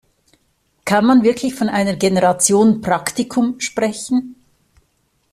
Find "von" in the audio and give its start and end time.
1.53-1.69